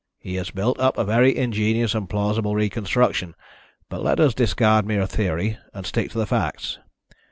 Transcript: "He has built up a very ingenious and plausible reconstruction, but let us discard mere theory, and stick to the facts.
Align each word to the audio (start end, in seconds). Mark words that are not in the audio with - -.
"He 0.17 0.33
has 0.37 0.49
built 0.49 0.79
up 0.79 0.97
a 0.97 1.05
very 1.05 1.37
ingenious 1.37 1.93
and 1.93 2.09
plausible 2.09 2.55
reconstruction, 2.55 3.35
but 3.87 4.01
let 4.01 4.19
us 4.19 4.33
discard 4.33 4.83
mere 4.83 5.05
theory, 5.05 5.59
and 5.75 5.85
stick 5.85 6.09
to 6.09 6.17
the 6.17 6.25
facts. 6.25 6.79